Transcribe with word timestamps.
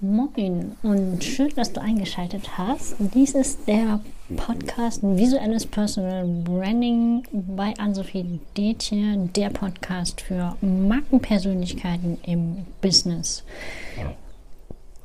Moin 0.00 0.76
und 0.82 1.22
schön, 1.22 1.50
dass 1.54 1.72
du 1.72 1.80
eingeschaltet 1.80 2.58
hast. 2.58 2.96
Dies 2.98 3.34
ist 3.34 3.68
der 3.68 4.00
Podcast 4.36 5.00
Visuelles 5.02 5.64
Personal 5.66 6.26
Branding 6.26 7.22
bei 7.32 7.72
Ann-Sophie 7.78 8.40
Detje, 8.56 9.28
der 9.36 9.50
Podcast 9.50 10.20
für 10.20 10.56
Markenpersönlichkeiten 10.60 12.18
im 12.24 12.66
Business. 12.80 13.44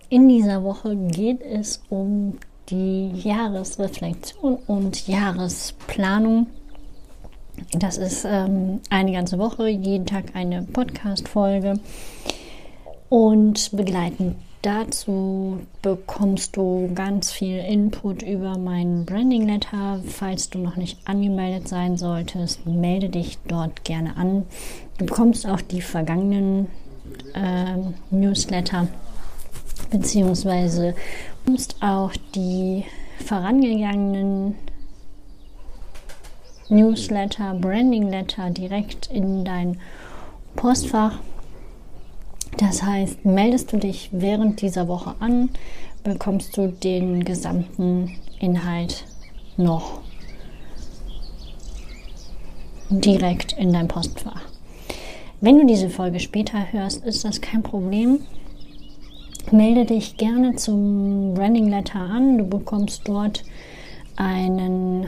In 0.10 0.28
dieser 0.28 0.64
Woche 0.64 0.96
geht 0.96 1.42
es 1.42 1.84
um 1.90 2.38
die 2.70 3.12
Jahresreflexion 3.12 4.56
und 4.68 5.08
Jahresplanung. 5.08 6.48
Das 7.74 7.98
ist 7.98 8.26
ähm, 8.26 8.82
eine 8.90 9.12
ganze 9.12 9.40
Woche, 9.40 9.68
jeden 9.68 10.06
Tag 10.06 10.36
eine 10.36 10.64
Podcast-Folge. 10.64 11.80
Und 13.10 13.72
begleitend 13.76 14.36
dazu 14.62 15.60
bekommst 15.82 16.58
du 16.58 16.90
ganz 16.94 17.32
viel 17.32 17.60
Input 17.60 18.22
über 18.22 18.58
meinen 18.58 19.06
Branding 19.06 19.48
Letter. 19.48 20.02
Falls 20.08 20.50
du 20.50 20.60
noch 20.60 20.76
nicht 20.76 21.00
angemeldet 21.06 21.68
sein 21.68 21.98
solltest, 21.98 22.66
melde 22.66 23.10
dich 23.10 23.38
dort 23.48 23.84
gerne 23.84 24.18
an. 24.18 24.44
Du 24.98 25.06
bekommst 25.06 25.48
auch 25.48 25.62
die 25.62 25.82
vergangenen 25.82 26.68
äh, 27.34 27.78
Newsletter 28.12 28.88
beziehungsweise 29.90 30.96
bekommst 31.46 31.78
auch 31.82 32.12
die 32.36 32.84
vorangegangenen 33.26 34.56
Newsletter, 36.70 37.54
Branding 37.54 38.10
Letter 38.10 38.50
direkt 38.50 39.08
in 39.08 39.46
dein 39.46 39.80
Postfach. 40.56 41.20
Das 42.58 42.84
heißt, 42.84 43.26
meldest 43.26 43.72
du 43.72 43.78
dich 43.78 44.10
während 44.12 44.62
dieser 44.62 44.88
Woche 44.88 45.16
an, 45.20 45.50
bekommst 46.04 46.58
du 46.58 46.68
den 46.70 47.24
gesamten 47.24 48.18
Inhalt 48.40 49.06
noch 49.58 50.02
direkt 52.90 53.54
in 53.54 53.74
dein 53.74 53.88
Postfach. 53.88 54.42
Wenn 55.40 55.60
du 55.60 55.66
diese 55.68 55.90
Folge 55.90 56.20
später 56.20 56.72
hörst, 56.72 57.06
ist 57.06 57.24
das 57.24 57.42
kein 57.42 57.62
Problem. 57.62 58.22
Melde 59.52 59.86
dich 59.86 60.18
gerne 60.18 60.56
zum 60.56 61.34
Branding 61.34 61.70
Letter 61.70 62.00
an. 62.00 62.38
Du 62.38 62.48
bekommst 62.48 63.08
dort 63.08 63.44
einen 64.16 65.08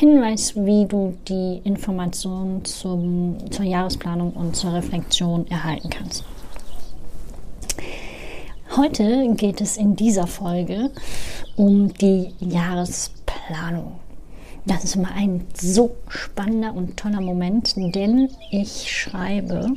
Hinweis, 0.00 0.56
wie 0.56 0.86
du 0.86 1.14
die 1.28 1.60
Informationen 1.62 2.64
zur 2.64 3.04
Jahresplanung 3.62 4.32
und 4.32 4.56
zur 4.56 4.72
Reflexion 4.72 5.46
erhalten 5.48 5.90
kannst. 5.90 6.24
Heute 8.74 9.34
geht 9.34 9.60
es 9.60 9.76
in 9.76 9.96
dieser 9.96 10.26
Folge 10.26 10.90
um 11.54 11.92
die 11.92 12.32
Jahresplanung. 12.40 13.96
Das 14.64 14.84
ist 14.84 14.96
immer 14.96 15.12
ein 15.12 15.44
so 15.52 15.94
spannender 16.08 16.72
und 16.72 16.96
toller 16.96 17.20
Moment, 17.20 17.76
denn 17.76 18.30
ich 18.50 18.90
schreibe 18.90 19.76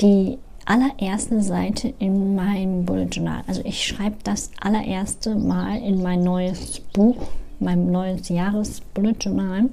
die 0.00 0.36
allererste 0.64 1.42
Seite 1.42 1.94
in 2.00 2.34
meinem 2.34 2.86
Bullet 2.86 3.06
Journal. 3.12 3.44
Also 3.46 3.60
ich 3.64 3.86
schreibe 3.86 4.16
das 4.24 4.50
allererste 4.60 5.36
Mal 5.36 5.80
in 5.80 6.02
mein 6.02 6.24
neues 6.24 6.80
Buch, 6.92 7.28
mein 7.62 7.90
neues 7.90 8.28
Jahres-Bullet 8.28 9.14
Journal. 9.20 9.70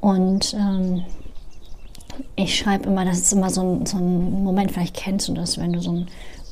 Und 0.00 0.54
ähm, 0.54 1.04
ich 2.36 2.56
schreibe 2.56 2.88
immer, 2.88 3.04
das 3.04 3.18
ist 3.18 3.32
immer 3.32 3.50
so 3.50 3.62
ein, 3.62 3.86
so 3.86 3.96
ein 3.98 4.44
Moment, 4.44 4.72
vielleicht 4.72 4.96
kennst 4.96 5.28
du 5.28 5.34
das, 5.34 5.58
wenn 5.58 5.72
du 5.72 5.80
so 5.80 5.92
ein 5.92 6.08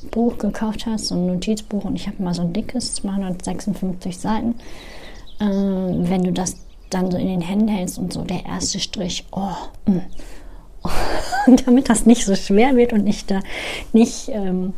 Buch 0.09 0.37
gekauft 0.37 0.85
hast, 0.85 1.07
so 1.07 1.15
ein 1.15 1.27
Notizbuch 1.27 1.85
und 1.85 1.95
ich 1.95 2.07
habe 2.07 2.21
mal 2.23 2.33
so 2.33 2.41
ein 2.41 2.53
dickes, 2.53 2.95
256 2.95 4.17
Seiten. 4.17 4.55
Äh, 5.39 5.45
wenn 5.45 6.23
du 6.23 6.31
das 6.31 6.57
dann 6.89 7.11
so 7.11 7.17
in 7.17 7.27
den 7.27 7.41
Händen 7.41 7.67
hältst 7.67 7.97
und 7.97 8.11
so 8.13 8.23
der 8.23 8.45
erste 8.45 8.79
Strich, 8.79 9.25
oh, 9.31 9.51
mh. 9.85 9.95
Mm. 9.95 10.01
Damit 11.65 11.89
das 11.89 12.05
nicht 12.05 12.25
so 12.25 12.35
schwer 12.35 12.75
wird 12.75 12.93
und 12.93 13.05
ich 13.05 13.25
da 13.25 13.39
nicht 13.93 14.29
ähm, 14.29 14.73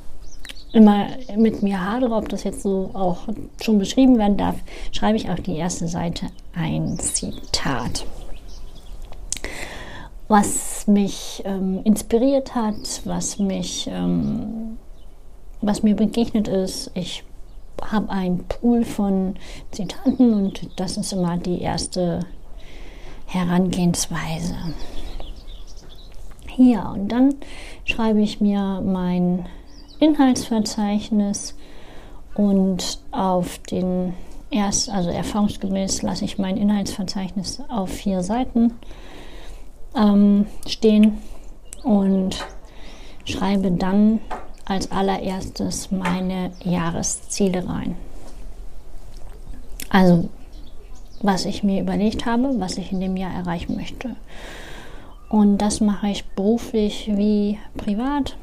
immer 0.73 1.07
mit 1.38 1.63
mir 1.63 1.85
hadere, 1.85 2.13
ob 2.13 2.29
das 2.29 2.44
jetzt 2.44 2.63
so 2.63 2.89
auch 2.94 3.28
schon 3.61 3.79
beschrieben 3.79 4.17
werden 4.17 4.38
darf, 4.38 4.56
schreibe 4.91 5.17
ich 5.17 5.29
auf 5.29 5.39
die 5.39 5.56
erste 5.56 5.88
Seite 5.88 6.28
ein 6.53 7.00
Zitat 7.00 8.06
was 10.28 10.88
mich 10.88 11.44
ähm, 11.45 11.81
inspiriert 11.83 12.56
hat, 12.56 13.01
was 13.06 13.39
mich, 13.39 13.88
ähm, 13.88 14.79
was 15.62 15.83
mir 15.83 15.95
begegnet 15.95 16.47
ist. 16.47 16.91
Ich 16.95 17.23
habe 17.83 18.09
einen 18.09 18.44
Pool 18.45 18.83
von 18.83 19.35
Zitaten 19.69 20.33
und 20.33 20.67
das 20.78 20.97
ist 20.97 21.13
immer 21.13 21.38
die 21.38 21.62
erste 21.62 22.22
Herangehensweise. 23.28 24.56
Ja, 26.57 26.91
und 26.91 27.09
dann 27.09 27.35
schreibe 27.85 28.22
ich 28.22 28.41
mir 28.41 28.81
mein 28.83 29.45
Inhaltsverzeichnis 30.03 31.55
und 32.35 32.99
auf 33.11 33.57
den 33.59 34.13
erst, 34.51 34.89
also 34.89 35.09
erfahrungsgemäß 35.09 36.01
lasse 36.01 36.25
ich 36.25 36.37
mein 36.37 36.57
Inhaltsverzeichnis 36.57 37.61
auf 37.69 37.89
vier 37.89 38.21
Seiten 38.21 38.73
ähm, 39.95 40.47
stehen 40.67 41.19
und 41.83 42.45
schreibe 43.25 43.71
dann 43.71 44.19
als 44.65 44.91
allererstes 44.91 45.91
meine 45.91 46.51
Jahresziele 46.63 47.67
rein. 47.67 47.95
Also 49.89 50.29
was 51.21 51.45
ich 51.45 51.63
mir 51.63 51.81
überlegt 51.81 52.25
habe, 52.25 52.59
was 52.59 52.77
ich 52.77 52.91
in 52.91 52.99
dem 52.99 53.15
Jahr 53.15 53.33
erreichen 53.33 53.75
möchte. 53.75 54.15
Und 55.29 55.59
das 55.59 55.79
mache 55.79 56.09
ich 56.09 56.25
beruflich 56.25 57.09
wie 57.15 57.57
privat. 57.77 58.35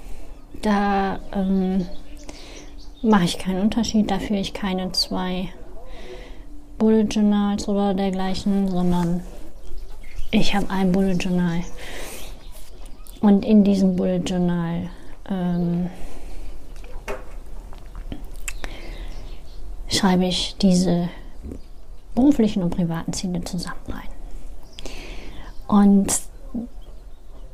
Da 0.63 1.19
ähm, 1.33 1.87
mache 3.03 3.25
ich 3.25 3.39
keinen 3.39 3.63
Unterschied. 3.63 4.11
Da 4.11 4.19
führe 4.19 4.41
ich 4.41 4.53
keine 4.53 4.93
zwei 4.93 5.49
Bullet 6.79 7.05
Journals 7.05 7.69
oder 7.69 7.95
dergleichen, 7.95 8.69
sondern 8.69 9.23
ich 10.31 10.55
habe 10.55 10.71
ein 10.71 10.93
Bullet 10.93 11.15
Journal. 11.15 11.63
Und 13.21 13.45
in 13.45 13.65
diesem 13.65 13.97
Bullet 13.97 14.23
Journal 14.25 14.89
ähm, 15.29 15.91
schreibe 19.89 20.27
ich 20.27 20.57
diese 20.61 21.09
beruflichen 22.15 22.63
und 22.63 22.71
privaten 22.71 23.13
Ziele 23.13 23.43
zusammen 23.45 23.81
rein. 23.89 24.09
Und 25.67 26.13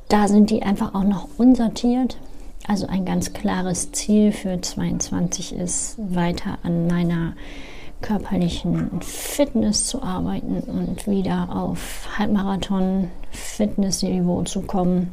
da 0.09 0.29
sind 0.29 0.51
die 0.51 0.63
einfach 0.63 0.95
auch 0.95 1.05
noch 1.05 1.29
unsortiert. 1.37 2.17
Also 2.69 2.89
ein 2.89 3.05
ganz 3.05 3.33
klares 3.33 3.93
Ziel 3.93 4.33
für 4.33 4.61
22 4.61 5.55
ist, 5.55 5.95
weiter 5.99 6.59
an 6.65 6.89
meiner 6.89 7.35
körperlichen 8.03 9.01
Fitness 9.01 9.87
zu 9.87 10.03
arbeiten 10.03 10.59
und 10.61 11.07
wieder 11.07 11.49
auf 11.55 12.09
Halbmarathon-Fitnessniveau 12.19 14.43
zu 14.43 14.63
kommen. 14.63 15.13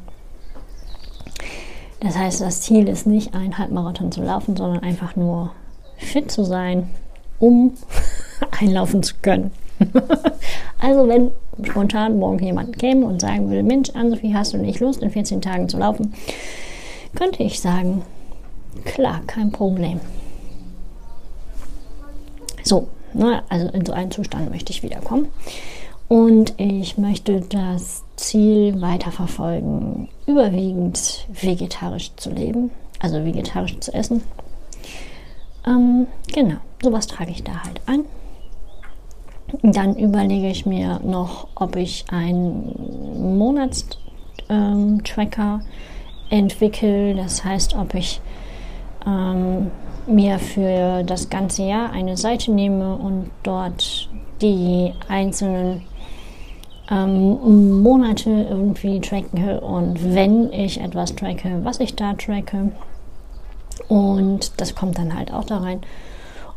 Das 2.00 2.18
heißt, 2.18 2.42
das 2.42 2.62
Ziel 2.62 2.90
ist 2.90 3.06
nicht, 3.08 3.36
einen 3.36 3.58
Halbmarathon 3.58 4.12
zu 4.12 4.22
laufen, 4.24 4.58
sondern 4.58 4.84
einfach 4.84 5.16
nur 5.16 5.52
fit 5.98 6.30
zu 6.32 6.44
sein, 6.44 6.90
um 7.40 7.74
einlaufen 8.60 9.02
zu 9.04 9.16
können. 9.22 9.52
also, 10.80 11.08
wenn 11.08 11.32
spontan 11.64 12.20
morgen 12.20 12.44
jemand 12.44 12.78
käme 12.78 13.06
und 13.06 13.22
sagen 13.22 13.50
würde: 13.50 13.64
Mensch, 13.64 13.92
Ann-Sophie, 13.92 14.34
hast 14.34 14.52
du 14.54 14.58
nicht 14.58 14.82
Lust, 14.82 15.02
in 15.02 15.12
14 15.12 15.42
Tagen 15.42 15.70
zu 15.70 15.78
laufen? 15.78 16.14
Könnte 17.16 17.44
ich 17.44 17.60
sagen: 17.60 18.04
Klar, 18.86 19.22
kein 19.28 19.52
Problem. 19.52 20.00
So, 22.64 22.88
ne, 23.14 23.44
also 23.50 23.68
in 23.70 23.86
so 23.86 23.94
einen 23.94 24.12
Zustand 24.12 24.50
möchte 24.50 24.72
ich 24.72 24.84
wiederkommen. 24.84 25.28
Und 26.08 26.54
ich 26.58 26.98
möchte 26.98 27.42
das 27.42 28.04
Ziel 28.16 28.82
weiterverfolgen, 28.82 30.10
überwiegend 30.28 31.28
vegetarisch 31.42 32.12
zu 32.18 32.30
leben, 32.30 32.72
also 33.00 33.24
vegetarisch 33.26 33.80
zu 33.80 33.94
essen. 33.94 34.24
Ähm, 35.66 36.08
genau, 36.32 36.58
sowas 36.82 37.08
trage 37.08 37.32
ich 37.32 37.44
da 37.44 37.64
halt 37.64 37.82
ein. 37.86 38.06
Dann 39.62 39.96
überlege 39.96 40.50
ich 40.50 40.66
mir 40.66 41.00
noch, 41.04 41.48
ob 41.56 41.76
ich 41.76 42.06
einen 42.10 43.38
Monatstracker 43.38 44.00
ähm, 44.50 45.62
entwickle. 46.34 47.16
Das 47.16 47.44
heißt, 47.46 47.76
ob 47.76 47.94
ich 47.94 48.20
ähm, 49.06 49.72
mir 50.08 50.40
für 50.40 51.04
das 51.04 51.30
ganze 51.30 51.64
Jahr 51.64 51.92
eine 51.92 52.18
Seite 52.18 52.52
nehme 52.52 52.96
und 52.96 53.30
dort 53.44 54.10
die 54.42 54.92
einzelnen 55.08 55.84
ähm, 56.90 57.82
Monate 57.82 58.30
irgendwie 58.50 59.00
tracke 59.00 59.62
und 59.62 60.14
wenn 60.16 60.52
ich 60.52 60.82
etwas 60.82 61.16
tracke, 61.16 61.60
was 61.64 61.80
ich 61.80 61.96
da 61.96 62.14
tracke. 62.14 62.72
Und 63.88 64.60
das 64.60 64.76
kommt 64.76 64.98
dann 64.98 65.16
halt 65.18 65.34
auch 65.34 65.46
da 65.46 65.58
rein. 65.58 65.82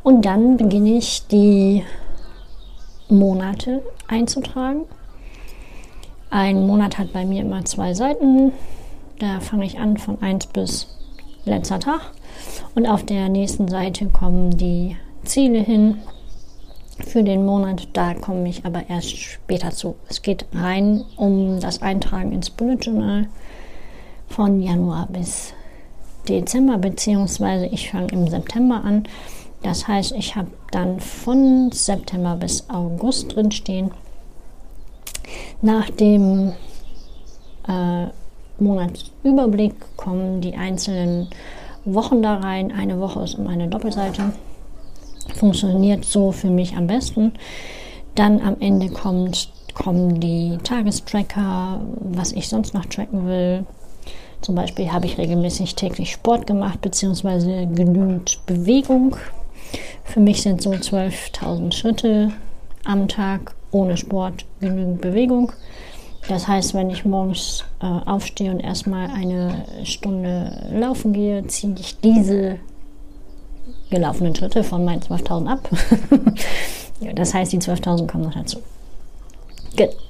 Und 0.02 0.24
dann 0.24 0.56
beginne 0.56 0.96
ich 0.96 1.26
die 1.28 1.82
Monate 3.08 3.82
einzutragen. 4.08 4.84
Ein 6.30 6.66
Monat 6.66 6.98
hat 6.98 7.12
bei 7.12 7.24
mir 7.24 7.42
immer 7.42 7.64
zwei 7.64 7.94
Seiten. 7.94 8.52
Da 9.18 9.40
fange 9.40 9.64
ich 9.64 9.78
an 9.78 9.96
von 9.96 10.20
1 10.20 10.46
bis 10.48 10.88
letzter 11.44 11.80
Tag. 11.80 12.12
Und 12.74 12.86
auf 12.86 13.04
der 13.04 13.28
nächsten 13.28 13.68
Seite 13.68 14.06
kommen 14.06 14.56
die 14.56 14.96
Ziele 15.24 15.60
hin 15.60 15.98
für 16.98 17.22
den 17.22 17.46
Monat. 17.46 17.88
Da 17.94 18.12
komme 18.12 18.48
ich 18.48 18.66
aber 18.66 18.90
erst 18.90 19.16
später 19.16 19.70
zu. 19.70 19.96
Es 20.08 20.20
geht 20.20 20.44
rein 20.52 21.04
um 21.16 21.60
das 21.60 21.80
Eintragen 21.80 22.32
ins 22.32 22.50
Bullet 22.50 22.76
Journal 22.76 23.28
von 24.28 24.60
Januar 24.60 25.08
bis 25.10 25.54
Dezember, 26.28 26.76
beziehungsweise 26.76 27.66
ich 27.66 27.90
fange 27.90 28.08
im 28.12 28.28
September 28.28 28.84
an. 28.84 29.04
Das 29.62 29.88
heißt, 29.88 30.12
ich 30.12 30.36
habe 30.36 30.50
dann 30.72 31.00
von 31.00 31.70
September 31.72 32.36
bis 32.36 32.68
August 32.68 33.34
drin 33.34 33.50
stehen. 33.50 33.92
Nach 35.62 35.88
dem 35.88 36.52
äh, 37.66 38.06
Monatsüberblick 38.58 39.74
kommen 39.96 40.40
die 40.40 40.54
einzelnen 40.54 41.28
Wochen 41.84 42.22
da 42.22 42.36
rein. 42.36 42.72
Eine 42.72 43.00
Woche 43.00 43.20
ist 43.20 43.34
immer 43.34 43.50
eine 43.50 43.68
Doppelseite. 43.68 44.32
Funktioniert 45.34 46.04
so 46.04 46.32
für 46.32 46.50
mich 46.50 46.76
am 46.76 46.86
besten. 46.86 47.32
Dann 48.14 48.40
am 48.40 48.56
Ende 48.60 48.88
kommt, 48.88 49.50
kommen 49.74 50.20
die 50.20 50.58
Tagestracker, 50.62 51.80
was 52.00 52.32
ich 52.32 52.48
sonst 52.48 52.74
noch 52.74 52.86
tracken 52.86 53.26
will. 53.26 53.66
Zum 54.40 54.54
Beispiel 54.54 54.92
habe 54.92 55.06
ich 55.06 55.18
regelmäßig 55.18 55.74
täglich 55.74 56.12
Sport 56.12 56.46
gemacht, 56.46 56.80
beziehungsweise 56.80 57.66
genügend 57.66 58.38
Bewegung. 58.46 59.16
Für 60.04 60.20
mich 60.20 60.42
sind 60.42 60.62
so 60.62 60.70
12.000 60.70 61.72
Schritte 61.72 62.32
am 62.84 63.08
Tag 63.08 63.54
ohne 63.70 63.96
Sport 63.96 64.44
genügend 64.60 65.00
Bewegung. 65.00 65.52
Das 66.28 66.48
heißt, 66.48 66.74
wenn 66.74 66.90
ich 66.90 67.04
morgens 67.04 67.64
äh, 67.80 67.86
aufstehe 67.86 68.50
und 68.50 68.60
erstmal 68.60 69.10
eine 69.10 69.64
Stunde 69.84 70.68
laufen 70.72 71.12
gehe, 71.12 71.46
ziehe 71.46 71.74
ich 71.78 71.98
diese 72.00 72.58
gelaufenen 73.90 74.34
Schritte 74.34 74.64
von 74.64 74.84
meinen 74.84 75.00
12.000 75.00 75.46
ab. 75.46 75.68
das 77.14 77.32
heißt, 77.32 77.52
die 77.52 77.58
12.000 77.58 78.06
kommen 78.06 78.24
noch 78.24 78.34
dazu. 78.34 78.58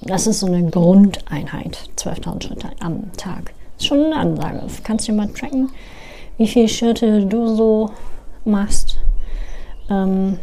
Das 0.03 0.27
ist 0.27 0.41
so 0.41 0.47
eine 0.47 0.71
Grundeinheit, 0.71 1.91
12.000 1.99 2.43
Schritte 2.45 2.71
am 2.81 3.13
Tag. 3.17 3.53
Das 3.75 3.83
ist 3.83 3.87
schon 3.87 4.05
eine 4.05 4.17
Ansage. 4.17 4.61
Kannst 4.85 5.09
du 5.09 5.13
mal 5.13 5.29
tracken, 5.29 5.71
wie 6.39 6.47
viele 6.47 6.69
Schritte 6.69 7.27
du 7.27 7.55
so 7.55 7.91
machst 8.45 8.99
ähm, 9.91 10.39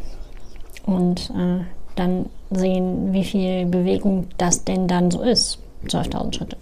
und 0.86 1.30
äh, 1.31 1.64
dann 1.96 2.25
sehen, 2.55 3.13
wie 3.13 3.23
viel 3.23 3.65
Bewegung 3.65 4.27
das 4.38 4.63
denn 4.63 4.88
dann 4.88 5.11
so 5.11 5.21
ist. 5.21 5.59
12.000 5.88 6.35
Schritte. 6.35 6.57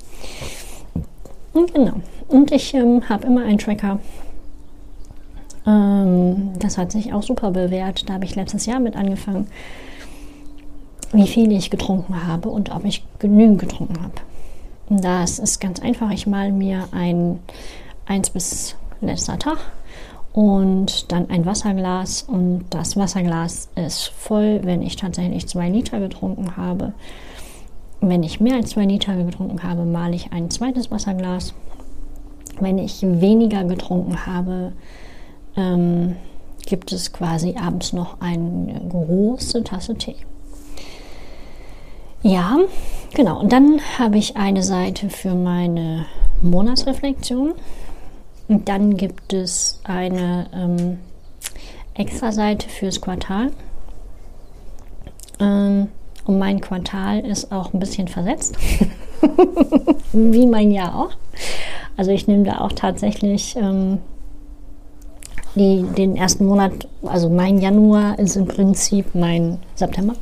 Und 1.53 1.73
genau. 1.73 1.93
Und 2.27 2.51
ich 2.51 2.73
ähm, 2.73 3.07
habe 3.09 3.27
immer 3.27 3.43
einen 3.43 3.57
Tracker. 3.57 3.99
Ähm, 5.67 6.51
das 6.59 6.77
hat 6.77 6.91
sich 6.91 7.13
auch 7.13 7.23
super 7.23 7.51
bewährt. 7.51 8.09
Da 8.09 8.13
habe 8.13 8.25
ich 8.25 8.35
letztes 8.35 8.65
Jahr 8.65 8.79
mit 8.79 8.95
angefangen, 8.95 9.47
wie 11.11 11.27
viel 11.27 11.51
ich 11.51 11.69
getrunken 11.69 12.25
habe 12.25 12.49
und 12.49 12.73
ob 12.73 12.85
ich 12.85 13.03
genügend 13.19 13.59
getrunken 13.59 14.01
habe. 14.01 14.13
Das 14.89 15.39
ist 15.39 15.59
ganz 15.59 15.81
einfach. 15.81 16.11
Ich 16.11 16.27
mal 16.27 16.51
mir 16.51 16.87
ein 16.91 17.39
1 18.05 18.31
bis 18.31 18.75
letzter 19.01 19.37
Tag 19.39 19.57
und 20.33 21.11
dann 21.11 21.29
ein 21.29 21.45
Wasserglas 21.45 22.23
und 22.23 22.65
das 22.69 22.95
Wasserglas 22.95 23.69
ist 23.75 24.07
voll, 24.07 24.61
wenn 24.63 24.81
ich 24.81 24.95
tatsächlich 24.95 25.47
zwei 25.47 25.69
Liter 25.69 25.99
getrunken 25.99 26.55
habe. 26.55 26.93
Wenn 27.99 28.23
ich 28.23 28.39
mehr 28.39 28.55
als 28.55 28.71
zwei 28.71 28.85
Liter 28.85 29.15
getrunken 29.15 29.61
habe, 29.61 29.83
male 29.85 30.15
ich 30.15 30.31
ein 30.31 30.49
zweites 30.49 30.89
Wasserglas. 30.89 31.53
Wenn 32.59 32.77
ich 32.77 33.01
weniger 33.01 33.63
getrunken 33.65 34.25
habe, 34.25 34.71
ähm, 35.55 36.15
gibt 36.65 36.91
es 36.91 37.11
quasi 37.11 37.55
abends 37.61 37.91
noch 37.91 38.21
eine 38.21 38.81
große 38.89 39.63
Tasse 39.63 39.95
Tee. 39.95 40.15
Ja, 42.23 42.59
genau. 43.13 43.39
Und 43.39 43.51
dann 43.51 43.81
habe 43.97 44.17
ich 44.17 44.37
eine 44.37 44.63
Seite 44.63 45.09
für 45.09 45.33
meine 45.33 46.05
Monatsreflexion. 46.41 47.53
Und 48.51 48.67
dann 48.67 48.97
gibt 48.97 49.31
es 49.31 49.79
eine 49.85 50.45
ähm, 50.53 50.97
extra 51.93 52.33
Seite 52.33 52.67
fürs 52.67 52.99
Quartal. 52.99 53.49
Ähm, 55.39 55.87
und 56.25 56.37
mein 56.37 56.59
Quartal 56.59 57.21
ist 57.21 57.53
auch 57.53 57.73
ein 57.73 57.79
bisschen 57.79 58.09
versetzt, 58.09 58.57
wie 60.11 60.45
mein 60.45 60.69
Jahr 60.69 60.99
auch. 60.99 61.11
Also 61.95 62.11
ich 62.11 62.27
nehme 62.27 62.43
da 62.43 62.59
auch 62.59 62.73
tatsächlich 62.73 63.55
ähm, 63.55 63.99
die, 65.55 65.83
den 65.83 66.17
ersten 66.17 66.45
Monat, 66.45 66.89
also 67.03 67.29
mein 67.29 67.59
Januar 67.59 68.19
ist 68.19 68.35
im 68.35 68.47
Prinzip 68.47 69.15
mein 69.15 69.59
September. 69.75 70.15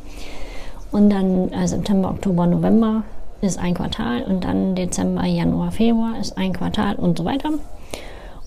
Und 0.92 1.10
dann 1.10 1.52
äh, 1.52 1.68
September, 1.68 2.12
Oktober, 2.12 2.46
November 2.46 3.02
ist 3.42 3.58
ein 3.58 3.74
Quartal 3.74 4.22
und 4.22 4.44
dann 4.44 4.76
Dezember, 4.76 5.26
Januar, 5.26 5.72
Februar 5.72 6.20
ist 6.20 6.38
ein 6.38 6.54
Quartal 6.54 6.94
und 6.94 7.18
so 7.18 7.26
weiter. 7.26 7.54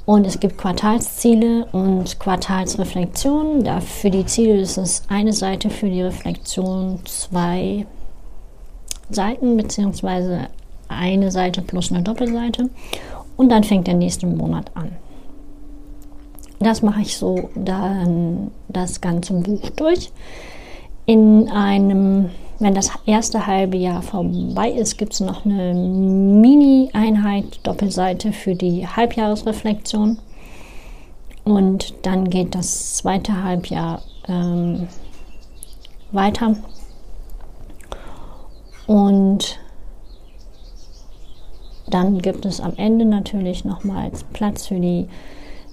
Und 0.04 0.26
es 0.26 0.40
gibt 0.40 0.58
Quartalsziele 0.58 1.66
und 1.66 2.18
Quartalsreflexionen. 2.18 3.62
Da 3.62 3.80
für 3.80 4.10
die 4.10 4.26
Ziele 4.26 4.60
ist 4.60 4.76
es 4.76 5.02
eine 5.08 5.32
Seite, 5.32 5.70
für 5.70 5.88
die 5.88 6.02
Reflexion 6.02 6.98
zwei 7.04 7.86
Seiten, 9.10 9.56
beziehungsweise 9.56 10.48
eine 10.88 11.30
Seite 11.30 11.62
plus 11.62 11.92
eine 11.92 12.02
Doppelseite. 12.02 12.68
Und 13.36 13.48
dann 13.50 13.64
fängt 13.64 13.86
der 13.86 13.94
nächste 13.94 14.26
Monat 14.26 14.70
an. 14.74 14.92
Das 16.58 16.82
mache 16.82 17.02
ich 17.02 17.16
so 17.16 17.50
dann 17.54 18.50
das 18.68 19.00
ganze 19.00 19.34
Buch 19.34 19.70
durch. 19.70 20.12
In 21.06 21.48
einem 21.48 22.30
wenn 22.62 22.74
das 22.74 22.90
erste 23.06 23.46
halbe 23.46 23.76
Jahr 23.76 24.02
vorbei 24.02 24.70
ist, 24.70 24.96
gibt 24.96 25.14
es 25.14 25.20
noch 25.20 25.44
eine 25.44 25.74
Mini-Einheit, 25.74 27.58
Doppelseite 27.64 28.32
für 28.32 28.54
die 28.54 28.86
Halbjahresreflexion. 28.86 30.18
Und 31.44 31.94
dann 32.02 32.30
geht 32.30 32.54
das 32.54 32.94
zweite 32.94 33.42
Halbjahr 33.42 34.02
ähm, 34.28 34.86
weiter. 36.12 36.54
Und 38.86 39.58
dann 41.88 42.22
gibt 42.22 42.46
es 42.46 42.60
am 42.60 42.74
Ende 42.76 43.04
natürlich 43.04 43.64
nochmals 43.64 44.24
Platz 44.32 44.68
für 44.68 44.78
die 44.78 45.08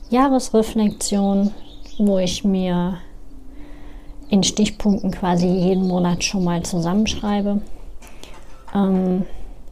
Jahresreflexion, 0.09 1.51
wo 1.99 2.17
ich 2.17 2.43
mir 2.43 2.97
in 4.29 4.43
Stichpunkten 4.43 5.11
quasi 5.11 5.47
jeden 5.47 5.87
Monat 5.87 6.23
schon 6.23 6.43
mal 6.43 6.63
zusammenschreibe. 6.63 7.61
Ähm, 8.73 9.25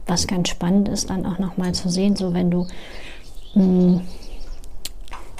was 0.06 0.26
ganz 0.26 0.48
spannend 0.48 0.88
ist, 0.88 1.10
dann 1.10 1.26
auch 1.26 1.38
nochmal 1.38 1.72
zu 1.72 1.88
sehen, 1.88 2.16
so 2.16 2.34
wenn 2.34 2.50
du 2.50 2.66
mh, 3.54 3.62
mm, 3.62 4.00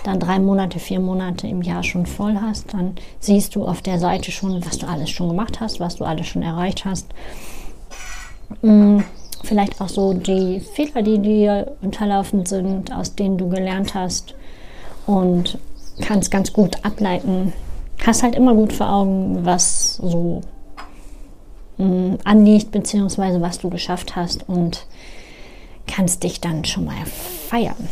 dann 0.05 0.21
drei 0.21 0.39
Monate, 0.39 0.79
vier 0.79 1.01
Monate 1.01 1.49
im 1.49 1.63
Jahr 1.63 1.83
schon 1.83 2.07
voll 2.07 2.39
hast, 2.41 2.73
dann 2.73 2.95
siehst 3.19 3.57
du 3.57 3.67
auf 3.67 3.83
der 3.83 3.99
Seite 3.99 4.31
schon, 4.31 4.65
was 4.65 4.79
du 4.79 4.87
alles 4.87 5.11
schon 5.11 5.29
gemacht 5.29 5.61
hast, 5.61 5.81
was 5.81 5.97
du 5.97 6.05
alles 6.05 6.27
schon 6.27 6.43
erreicht 6.43 6.85
hast. 6.85 7.07
Mh, 8.63 8.73
mm, 8.73 9.05
vielleicht 9.43 9.81
auch 9.81 9.89
so 9.89 10.13
die 10.13 10.61
Fehler, 10.61 11.03
die 11.03 11.19
dir 11.19 11.77
unterlaufen 11.83 12.47
sind, 12.47 12.93
aus 12.93 13.15
denen 13.15 13.39
du 13.39 13.49
gelernt 13.49 13.95
hast 13.95 14.35
und 15.07 15.59
kannst 16.01 16.31
ganz 16.31 16.53
gut 16.53 16.85
ableiten, 16.85 17.53
hast 18.07 18.23
halt 18.23 18.35
immer 18.35 18.55
gut 18.55 18.73
vor 18.73 18.91
Augen, 18.91 19.45
was 19.45 19.97
so 19.97 20.41
mm, 21.79 22.15
anliegt, 22.25 22.71
beziehungsweise 22.71 23.41
was 23.41 23.59
du 23.59 23.71
geschafft 23.71 24.17
hast 24.17 24.49
und 24.49 24.87
kannst 25.87 26.23
dich 26.23 26.41
dann 26.41 26.65
schon 26.65 26.85
mal 26.85 27.05
feiern. 27.49 27.89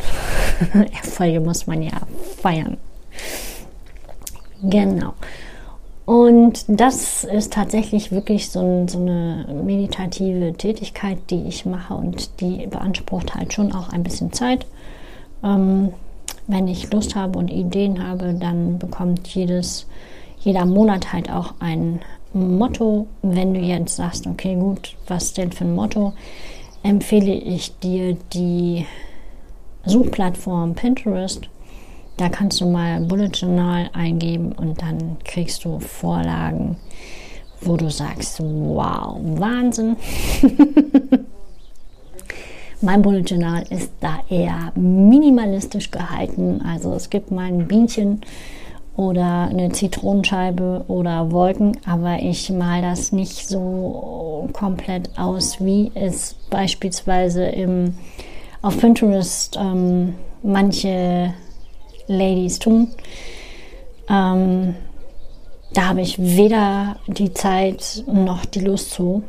Erfolge 0.92 1.40
muss 1.40 1.66
man 1.66 1.82
ja 1.82 1.92
feiern. 2.40 2.76
Genau. 4.62 5.14
Und 6.04 6.64
das 6.68 7.24
ist 7.24 7.52
tatsächlich 7.52 8.12
wirklich 8.12 8.48
so, 8.50 8.86
so, 8.86 8.98
eine 8.98 9.44
meditative 9.64 10.52
Tätigkeit, 10.52 11.18
die 11.30 11.42
ich 11.48 11.66
mache 11.66 11.94
und 11.94 12.40
die 12.40 12.68
beansprucht 12.68 13.34
halt 13.34 13.52
schon 13.52 13.72
auch 13.72 13.88
ein 13.88 14.04
bisschen 14.04 14.32
Zeit. 14.32 14.66
Ähm, 15.42 15.92
wenn 16.46 16.68
ich 16.68 16.92
Lust 16.92 17.14
habe 17.14 17.38
und 17.38 17.50
Ideen 17.50 18.06
habe, 18.06 18.34
dann 18.34 18.78
bekommt 18.78 19.26
jedes, 19.28 19.86
jeder 20.40 20.64
Monat 20.64 21.12
halt 21.12 21.30
auch 21.30 21.54
ein 21.58 22.00
Motto, 22.32 23.06
wenn 23.22 23.54
du 23.54 23.60
jetzt 23.60 23.96
sagst, 23.96 24.26
okay, 24.26 24.54
gut, 24.54 24.96
was 25.06 25.32
denn 25.32 25.52
für 25.52 25.64
ein 25.64 25.74
Motto, 25.74 26.12
empfehle 26.82 27.34
ich 27.34 27.78
dir 27.78 28.16
die 28.32 28.86
Suchplattform 29.84 30.74
Pinterest. 30.74 31.48
Da 32.16 32.28
kannst 32.28 32.60
du 32.60 32.66
mal 32.66 33.00
Bullet 33.00 33.30
Journal 33.34 33.90
eingeben 33.92 34.52
und 34.52 34.80
dann 34.80 35.18
kriegst 35.24 35.64
du 35.64 35.80
Vorlagen, 35.80 36.76
wo 37.60 37.76
du 37.76 37.90
sagst, 37.90 38.40
wow, 38.40 39.18
Wahnsinn. 39.22 39.96
mein 42.82 43.02
Bullet 43.02 43.22
Journal 43.22 43.64
ist 43.70 43.92
da 44.00 44.20
eher 44.28 44.72
minimalistisch 44.74 45.90
gehalten. 45.90 46.62
Also 46.62 46.92
es 46.94 47.10
gibt 47.10 47.30
mal 47.30 47.46
ein 47.46 47.66
Bienchen 47.66 48.20
oder 48.96 49.48
eine 49.48 49.70
Zitronenscheibe 49.72 50.84
oder 50.88 51.30
Wolken, 51.30 51.76
aber 51.86 52.18
ich 52.20 52.50
mal 52.50 52.82
das 52.82 53.12
nicht 53.12 53.48
so 53.48 54.48
komplett 54.52 55.10
aus, 55.18 55.60
wie 55.60 55.90
es 55.94 56.34
beispielsweise 56.50 57.44
im, 57.44 57.94
auf 58.62 58.78
Pinterest 58.78 59.56
ähm, 59.60 60.14
manche 60.42 61.34
Ladies 62.06 62.58
tun. 62.58 62.88
Ähm, 64.08 64.76
da 65.74 65.88
habe 65.88 66.00
ich 66.00 66.18
weder 66.18 66.96
die 67.06 67.34
Zeit 67.34 68.04
noch 68.06 68.44
die 68.46 68.60
Lust 68.60 68.92
zu. 68.92 69.22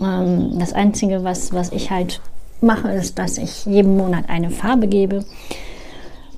Ähm, 0.00 0.58
das 0.58 0.72
Einzige, 0.72 1.24
was, 1.24 1.52
was 1.52 1.72
ich 1.72 1.90
halt 1.90 2.20
mache, 2.60 2.90
ist, 2.90 3.18
dass 3.18 3.38
ich 3.38 3.66
jeden 3.66 3.96
Monat 3.96 4.28
eine 4.28 4.50
Farbe 4.50 4.86
gebe. 4.88 5.24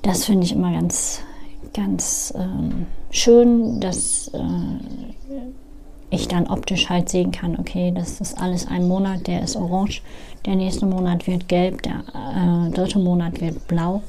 Das 0.01 0.25
finde 0.25 0.45
ich 0.45 0.53
immer 0.53 0.71
ganz 0.71 1.21
ganz 1.73 2.33
ähm, 2.35 2.87
schön, 3.11 3.79
dass 3.79 4.29
äh, 4.33 4.39
ich 6.09 6.27
dann 6.27 6.47
optisch 6.47 6.89
halt 6.89 7.09
sehen 7.09 7.31
kann, 7.31 7.59
okay, 7.59 7.91
das 7.95 8.19
ist 8.19 8.41
alles 8.41 8.67
ein 8.67 8.87
Monat, 8.87 9.27
der 9.27 9.43
ist 9.43 9.55
orange, 9.55 10.01
der 10.45 10.55
nächste 10.55 10.85
Monat 10.85 11.27
wird 11.27 11.47
gelb, 11.47 11.83
der 11.83 12.03
äh, 12.13 12.71
dritte 12.71 12.99
Monat 12.99 13.41
wird 13.41 13.67
blau. 13.67 14.01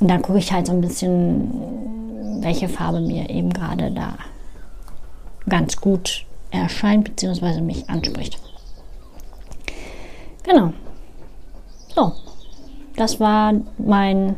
Und 0.00 0.08
dann 0.08 0.22
gucke 0.22 0.38
ich 0.38 0.52
halt 0.52 0.66
so 0.66 0.72
ein 0.72 0.80
bisschen, 0.80 1.50
welche 2.40 2.68
Farbe 2.68 3.00
mir 3.00 3.28
eben 3.28 3.52
gerade 3.52 3.90
da 3.90 4.14
ganz 5.48 5.76
gut 5.80 6.24
erscheint, 6.50 7.04
beziehungsweise 7.04 7.60
mich 7.60 7.88
anspricht. 7.90 8.38
Genau. 10.48 10.72
So, 11.94 12.12
das 12.96 13.20
war 13.20 13.52
mein 13.76 14.36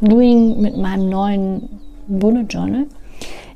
Doing 0.00 0.62
mit 0.62 0.78
meinem 0.78 1.10
neuen 1.10 1.68
Bullet 2.08 2.46
Journal. 2.48 2.86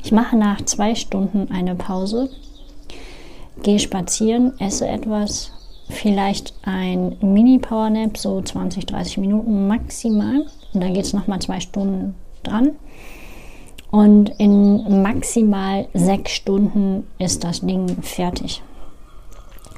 Ich 0.04 0.12
mache 0.12 0.36
nach 0.36 0.60
zwei 0.66 0.94
Stunden 0.94 1.50
eine 1.50 1.74
Pause, 1.74 2.28
gehe 3.62 3.78
spazieren, 3.78 4.52
esse 4.60 4.86
etwas, 4.86 5.52
vielleicht 5.88 6.52
ein 6.64 7.16
Mini-Powernap, 7.22 8.18
so 8.18 8.42
20, 8.42 8.84
30 8.84 9.16
Minuten 9.16 9.66
maximal. 9.66 10.44
Und 10.74 10.82
dann 10.82 10.92
geht 10.92 11.06
es 11.06 11.14
nochmal 11.14 11.38
zwei 11.38 11.60
Stunden 11.60 12.14
dran. 12.42 12.72
Und 13.90 14.28
in 14.38 15.02
maximal 15.02 15.88
sechs 15.94 16.32
Stunden 16.32 17.06
ist 17.18 17.42
das 17.42 17.60
Ding 17.60 17.88
fertig. 18.02 18.62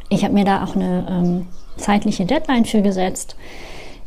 Ich 0.08 0.24
habe 0.24 0.34
mir 0.34 0.44
da 0.44 0.64
auch 0.64 0.74
eine 0.74 1.06
ähm, 1.08 1.46
zeitliche 1.76 2.26
Deadline 2.26 2.64
für 2.64 2.82
gesetzt. 2.82 3.36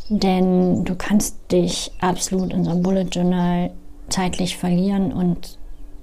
Denn 0.10 0.84
du 0.84 0.95
kannst 0.95 1.36
dich 1.51 1.91
absolut 2.00 2.53
in 2.53 2.63
so 2.63 2.72
einem 2.72 2.84
Bullet 2.84 3.07
Journal 3.12 3.72
zeitlich 4.10 4.57
verlieren 4.57 5.12
und 5.12 5.57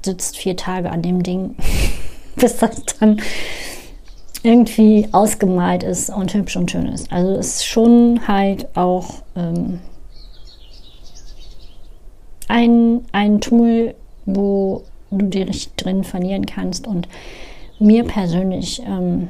sitzt 0.05 0.37
vier 0.37 0.57
Tage 0.57 0.91
an 0.91 1.03
dem 1.03 1.23
Ding, 1.23 1.55
bis 2.37 2.57
das 2.57 2.83
dann 2.99 3.21
irgendwie 4.43 5.09
ausgemalt 5.13 5.85
ist 5.85 6.11
und 6.11 6.35
hübsch 6.35 6.57
und 6.57 6.71
schön 6.71 6.87
ist. 6.87 7.13
Also 7.13 7.33
es 7.35 7.55
ist 7.55 7.67
schon 7.67 8.27
halt 8.27 8.77
auch 8.77 9.23
ähm, 9.37 9.79
ein, 12.49 13.03
ein 13.13 13.41
Tool, 13.41 13.95
wo 14.27 14.83
du 15.11 15.27
dich 15.27 15.73
drin 15.77 16.05
verlieren 16.05 16.47
kannst. 16.47 16.87
Und 16.87 17.09
mir 17.79 18.05
persönlich 18.05 18.83
ähm, 18.87 19.29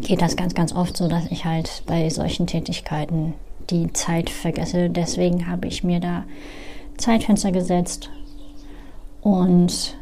geht 0.00 0.22
das 0.22 0.36
ganz, 0.36 0.54
ganz 0.54 0.74
oft 0.74 0.96
so, 0.96 1.08
dass 1.08 1.26
ich 1.30 1.44
halt 1.44 1.82
bei 1.86 2.08
solchen 2.10 2.46
Tätigkeiten 2.46 3.34
die 3.70 3.92
Zeit 3.92 4.30
vergesse. 4.30 4.90
Deswegen 4.90 5.46
habe 5.46 5.68
ich 5.68 5.84
mir 5.84 6.00
da 6.00 6.24
Zeitfenster 6.96 7.52
gesetzt. 7.52 8.10
Und 9.20 9.96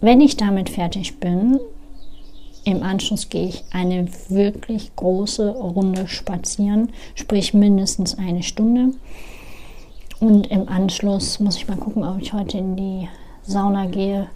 wenn 0.00 0.20
ich 0.20 0.36
damit 0.36 0.68
fertig 0.70 1.18
bin, 1.18 1.58
im 2.64 2.82
Anschluss 2.82 3.28
gehe 3.28 3.48
ich 3.48 3.64
eine 3.70 4.08
wirklich 4.28 4.96
große 4.96 5.50
Runde 5.50 6.08
spazieren, 6.08 6.90
sprich 7.14 7.52
mindestens 7.54 8.18
eine 8.18 8.42
Stunde. 8.42 8.96
Und 10.18 10.46
im 10.50 10.68
Anschluss 10.68 11.40
muss 11.40 11.56
ich 11.56 11.68
mal 11.68 11.76
gucken, 11.76 12.04
ob 12.04 12.20
ich 12.20 12.32
heute 12.32 12.58
in 12.58 12.76
die 12.76 13.08
Sauna 13.42 13.86
gehe 13.86 14.28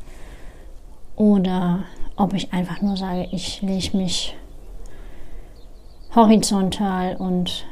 oder 1.16 1.84
ob 2.16 2.34
ich 2.34 2.52
einfach 2.52 2.82
nur 2.82 2.96
sage, 2.96 3.28
ich 3.32 3.62
lege 3.62 3.96
mich 3.96 4.34
horizontal 6.14 7.16
und 7.16 7.66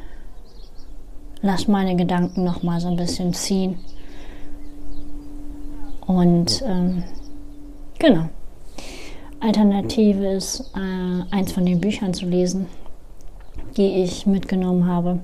lass 1.43 1.69
meine 1.69 1.97
Gedanken 1.97 2.45
noch 2.45 2.63
mal 2.63 2.81
so 2.81 2.89
ein 2.89 2.97
bisschen 2.97 3.33
ziehen. 3.33 3.79
Und 6.07 6.63
ähm, 6.67 7.05
genau. 7.99 8.29
Alternative 9.41 10.27
ist, 10.27 10.73
äh, 10.75 11.35
eins 11.35 11.53
von 11.53 11.67
den 11.67 11.81
Büchern 11.81 12.15
zu 12.15 12.27
lesen, 12.27 12.67
die 13.77 14.03
ich 14.03 14.27
mitgenommen 14.27 14.87
habe. 14.87 15.21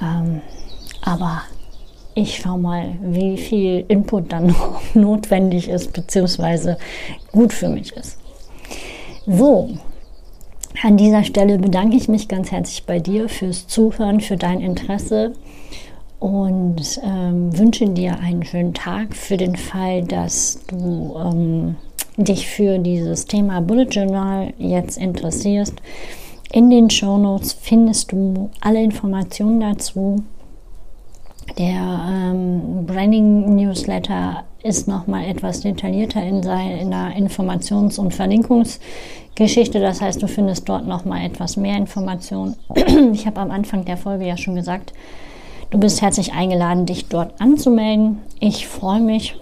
Ähm, 0.00 0.40
aber 1.02 1.42
ich 2.14 2.36
schaue 2.36 2.58
mal, 2.58 2.96
wie 3.00 3.36
viel 3.36 3.84
Input 3.88 4.32
dann 4.32 4.54
notwendig 4.94 5.68
ist, 5.68 5.92
beziehungsweise 5.92 6.76
gut 7.30 7.52
für 7.52 7.68
mich 7.68 7.92
ist. 7.92 8.18
So, 9.26 9.70
an 10.82 10.96
dieser 10.96 11.24
Stelle 11.24 11.58
bedanke 11.58 11.96
ich 11.96 12.08
mich 12.08 12.28
ganz 12.28 12.50
herzlich 12.52 12.84
bei 12.84 12.98
dir 13.00 13.28
fürs 13.28 13.66
Zuhören, 13.66 14.20
für 14.20 14.36
dein 14.36 14.60
Interesse 14.60 15.32
und 16.20 17.00
ähm, 17.02 17.56
wünsche 17.56 17.88
dir 17.88 18.18
einen 18.18 18.44
schönen 18.44 18.74
Tag 18.74 19.14
für 19.14 19.36
den 19.36 19.56
Fall, 19.56 20.04
dass 20.04 20.60
du 20.66 21.16
ähm, 21.16 21.76
dich 22.16 22.48
für 22.48 22.78
dieses 22.78 23.26
Thema 23.26 23.60
Bullet 23.60 23.88
Journal 23.90 24.52
jetzt 24.58 24.98
interessierst. 24.98 25.74
In 26.52 26.70
den 26.70 26.90
Show 26.90 27.18
Notes 27.18 27.52
findest 27.52 28.12
du 28.12 28.50
alle 28.60 28.82
Informationen 28.82 29.60
dazu. 29.60 30.22
Der 31.56 32.30
ähm, 32.30 32.84
Branding 32.86 33.56
Newsletter 33.56 34.44
ist 34.62 34.86
nochmal 34.86 35.24
etwas 35.24 35.60
detaillierter 35.60 36.22
in 36.22 36.42
seiner 36.42 37.16
Informations- 37.16 37.98
und 37.98 38.14
Verlinkungsgeschichte. 38.14 39.80
Das 39.80 40.00
heißt, 40.00 40.22
du 40.22 40.28
findest 40.28 40.68
dort 40.68 40.86
nochmal 40.86 41.24
etwas 41.24 41.56
mehr 41.56 41.76
Informationen. 41.76 42.56
Ich 43.12 43.26
habe 43.26 43.40
am 43.40 43.50
Anfang 43.50 43.84
der 43.84 43.96
Folge 43.96 44.26
ja 44.26 44.36
schon 44.36 44.54
gesagt, 44.56 44.92
du 45.70 45.78
bist 45.78 46.02
herzlich 46.02 46.32
eingeladen, 46.32 46.86
dich 46.86 47.08
dort 47.08 47.40
anzumelden. 47.40 48.18
Ich 48.40 48.66
freue 48.66 49.00
mich, 49.00 49.36